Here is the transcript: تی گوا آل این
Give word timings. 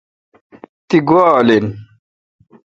تی 0.87 0.97
گوا 1.07 1.25
آل 1.37 1.49
این 1.53 1.67